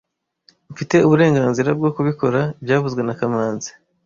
[0.71, 3.69] Mfite uburenganzira bwo kubikora byavuzwe na kamanzi